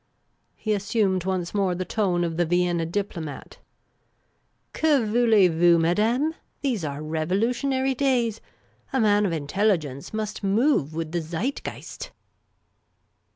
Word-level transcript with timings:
He 0.55 0.73
assumed 0.73 1.25
once 1.25 1.53
more 1.53 1.75
the 1.75 1.85
tone 1.85 2.23
of 2.23 2.35
the 2.35 2.43
Vienna 2.47 2.87
diplomat." 2.87 3.59
Que 4.73 5.05
voulcz 5.05 5.51
voiis, 5.51 5.79
madame? 5.79 6.33
These 6.61 6.83
are 6.83 7.03
revolutionary 7.03 7.93
days. 7.93 8.41
A 8.91 8.99
man 8.99 9.27
of 9.27 9.31
intelligence 9.31 10.11
must 10.11 10.43
move 10.43 10.95
with 10.95 11.11
the 11.11 11.21
Zeitgeist! 11.21 12.09